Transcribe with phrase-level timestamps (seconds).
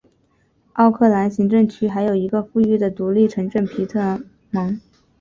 [0.73, 3.85] 奥克兰行政区内还有一个富裕的独立城镇皮
[4.49, 4.81] 蒙特。